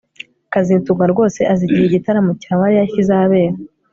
[0.53, 3.55] kazitunga rwose azi igihe igitaramo cya Mariya kizabera